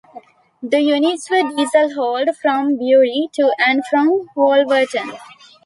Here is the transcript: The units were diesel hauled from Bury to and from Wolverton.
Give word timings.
The 0.63 0.79
units 0.81 1.29
were 1.29 1.43
diesel 1.55 1.93
hauled 1.93 2.35
from 2.41 2.75
Bury 2.75 3.29
to 3.33 3.53
and 3.59 3.83
from 3.85 4.27
Wolverton. 4.35 5.11